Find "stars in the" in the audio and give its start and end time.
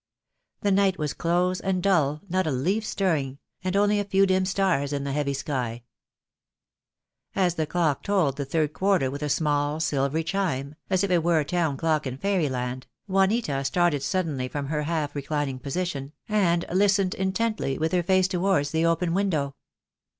4.45-5.11